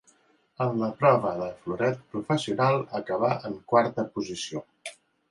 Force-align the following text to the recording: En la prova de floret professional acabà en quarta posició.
En 0.63 0.77
la 0.83 0.87
prova 1.01 1.33
de 1.41 1.49
floret 1.65 1.99
professional 2.15 2.81
acabà 3.01 3.29
en 3.51 3.59
quarta 3.75 4.07
posició. 4.17 4.63